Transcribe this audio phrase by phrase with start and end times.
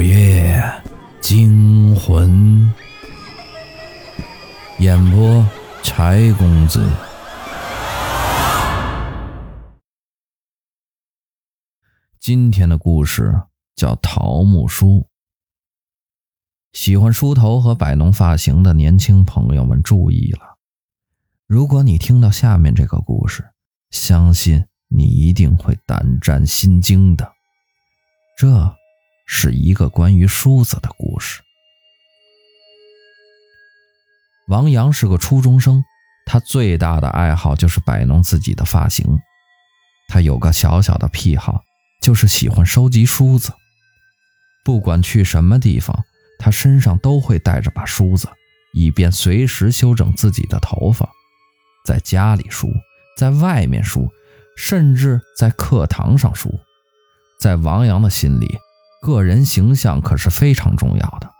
[0.00, 0.58] 午夜
[1.20, 2.72] 惊魂，
[4.78, 5.46] 演播
[5.82, 6.90] 柴公子。
[12.18, 13.42] 今天的故事
[13.76, 15.06] 叫桃木梳。
[16.72, 20.56] 喜欢梳头和摆弄发型的年轻朋友们注意了，
[21.46, 23.44] 如果你听到下面这个故事，
[23.90, 27.30] 相信你一定会胆战心惊的。
[28.38, 28.79] 这。
[29.32, 31.40] 是一个关于梳子的故事。
[34.48, 35.84] 王阳是个初中生，
[36.26, 39.06] 他最大的爱好就是摆弄自己的发型。
[40.08, 41.62] 他有个小小的癖好，
[42.02, 43.52] 就是喜欢收集梳子。
[44.64, 46.04] 不管去什么地方，
[46.40, 48.28] 他身上都会带着把梳子，
[48.72, 51.08] 以便随时修整自己的头发。
[51.86, 52.68] 在家里梳，
[53.16, 54.10] 在外面梳，
[54.56, 56.58] 甚至在课堂上梳。
[57.40, 58.58] 在王阳的心里。
[59.00, 61.30] 个人形象可是非常重要的。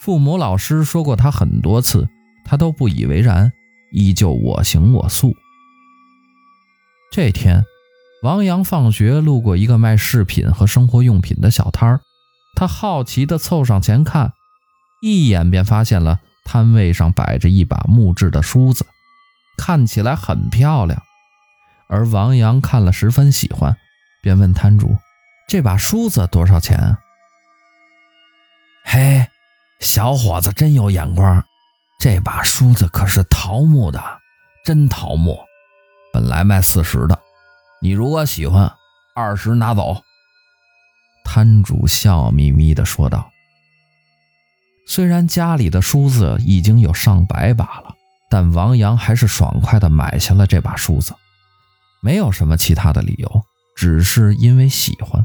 [0.00, 2.08] 父母、老师说过他很多次，
[2.44, 3.52] 他都不以为然，
[3.92, 5.34] 依旧我行我素。
[7.10, 7.64] 这天，
[8.22, 12.00] 王阳放学路过一个卖饰品和生活用品的小摊儿，
[12.54, 14.32] 他好奇地凑上前看，
[15.02, 18.86] 一眼便发现了摊位上摆着一把木质的梳子，
[19.56, 21.02] 看起来很漂亮。
[21.88, 23.76] 而王阳看了十分喜欢，
[24.22, 24.96] 便问摊主。
[25.48, 26.96] 这把梳子多少钱？
[28.84, 29.24] 嘿，
[29.78, 31.44] 小伙子真有眼光，
[32.00, 34.02] 这把梳子可是桃木的，
[34.64, 35.38] 真桃木，
[36.12, 37.16] 本来卖四十的，
[37.80, 38.72] 你如果喜欢，
[39.14, 40.02] 二十拿走。
[41.24, 43.30] 摊主笑眯眯地说道。
[44.88, 47.94] 虽然家里的梳子已经有上百把了，
[48.28, 51.14] 但王阳还是爽快地买下了这把梳子，
[52.02, 53.44] 没有什么其他的理由，
[53.76, 55.24] 只是因为喜欢。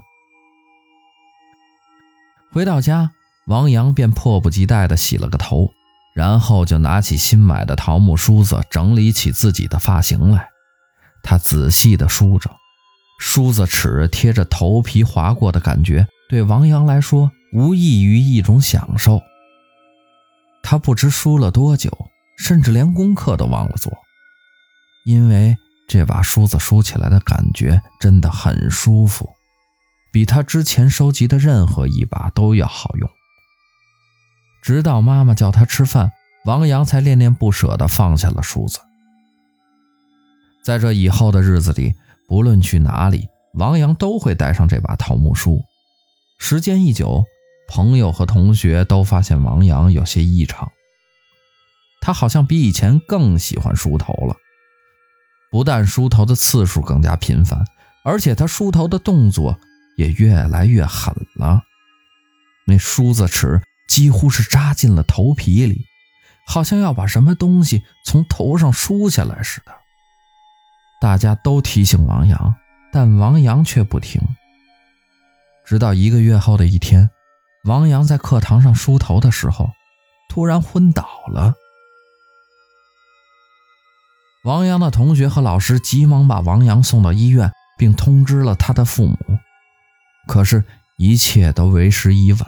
[2.54, 3.12] 回到家，
[3.48, 5.72] 王阳便迫不及待地洗了个头，
[6.14, 10.50] 然后就拿起新买的桃木梳子，整理起自己的发型来。
[11.24, 12.52] 他仔细地梳着，
[13.20, 19.22] 梳子齿贴着头皮划过的感觉，对王阳来说无异于一种享受。
[20.62, 21.90] 他不知梳了多久，
[22.38, 23.94] 甚至连功课都忘了做，
[25.06, 25.56] 因为
[25.88, 29.30] 这把梳子梳起来的感觉真的很舒服。
[30.12, 33.10] 比他之前收集的任何一把都要好用。
[34.62, 36.12] 直到妈妈叫他吃饭，
[36.46, 38.80] 王阳才恋恋不舍地放下了梳子。
[40.64, 41.96] 在这以后的日子里，
[42.28, 45.64] 不论去哪里，王阳都会带上这把桃木梳。
[46.38, 47.26] 时间一久，
[47.68, 50.72] 朋友和同学都发现王阳有些异常，
[52.02, 54.36] 他好像比以前更喜欢梳头了。
[55.50, 57.66] 不但梳头的次数更加频繁，
[58.04, 59.58] 而且他梳头的动作。
[59.98, 61.62] 也越来越狠了，
[62.66, 65.86] 那梳子齿几乎是扎进了头皮里，
[66.48, 69.72] 好像要把什么东西从头上梳下来似的。
[71.02, 72.56] 大家都提醒王阳，
[72.92, 74.22] 但王阳却不听。
[75.66, 77.10] 直到一个月后的一天，
[77.64, 79.70] 王阳在课堂上梳头的时候，
[80.30, 81.54] 突然昏倒了。
[84.44, 89.18] 王阳的同学和老师急忙把王阳送到医院，并通知了他的父母。
[90.28, 90.64] 可是，
[90.98, 92.48] 一切都为时已晚。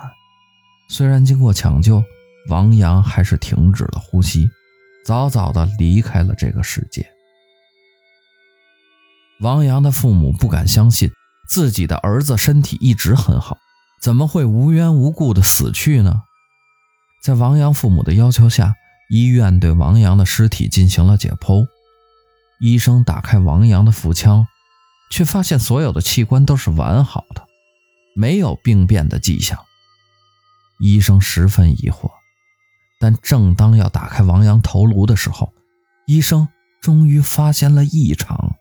[0.89, 2.03] 虽然经过抢救，
[2.49, 4.49] 王阳还是停止了呼吸，
[5.05, 7.05] 早早的离开了这个世界。
[9.41, 11.11] 王阳的父母不敢相信
[11.49, 13.57] 自己的儿子身体一直很好，
[14.01, 16.23] 怎么会无缘无故的死去呢？
[17.23, 18.75] 在王阳父母的要求下，
[19.09, 21.65] 医院对王阳的尸体进行了解剖。
[22.59, 24.45] 医生打开王阳的腹腔，
[25.09, 27.47] 却发现所有的器官都是完好的。
[28.15, 29.59] 没有病变的迹象，
[30.79, 32.11] 医生十分疑惑。
[32.99, 35.51] 但正当要打开王阳头颅的时候，
[36.07, 36.47] 医生
[36.81, 38.55] 终于发现了异常。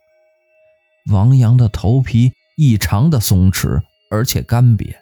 [1.11, 3.81] 王阳的头皮异常的松弛，
[4.11, 4.97] 而且干瘪，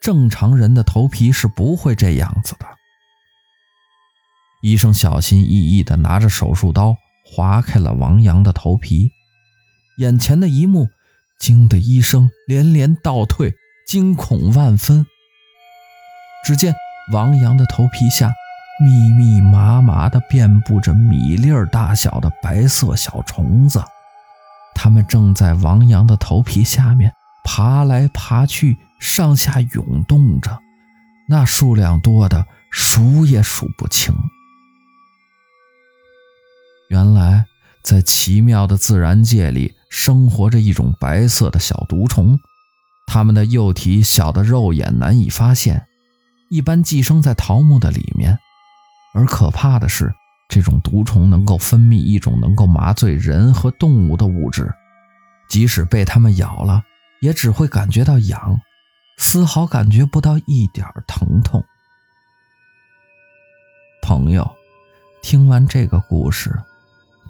[0.00, 2.66] 正常人的头皮是不会这样子的。
[4.62, 9.10] 医生小心翼翼地拿着手术刀划开了王阳的头皮，
[9.98, 10.88] 眼前的一幕
[11.40, 13.54] 惊得医生连连倒退。
[13.90, 15.04] 惊恐万分。
[16.44, 16.72] 只见
[17.12, 18.32] 王阳的头皮下
[18.80, 23.82] 密密麻麻地遍布着米粒儿大小的白色小虫子，
[24.76, 30.56] 它们正在王阳的头皮下面爬来爬去，上下涌动着，
[31.28, 34.14] 那数量多的数也数不清。
[36.90, 37.44] 原来，
[37.82, 42.38] 在奇妙的自然界里，生活着一种白色的小毒虫。
[43.12, 45.84] 它们的幼体小的肉眼难以发现，
[46.48, 48.38] 一般寄生在桃木的里面。
[49.12, 50.14] 而可怕的是，
[50.48, 54.72] 这种毒虫能够分泌一种能够麻醉人和动物的物质，
[55.48, 56.84] 即使被它们咬了，
[57.20, 58.60] 也只会感觉到痒，
[59.18, 61.64] 丝毫感觉不到一点疼痛。
[64.02, 64.48] 朋友，
[65.20, 66.56] 听完这个故事，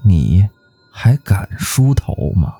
[0.04, 0.46] 你
[0.92, 2.59] 还敢梳头吗？